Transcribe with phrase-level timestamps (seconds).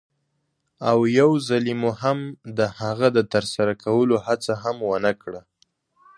[0.89, 2.19] او یوځلې مو هم
[2.57, 5.41] د هغه د ترسره کولو هڅه هم ونه کړه.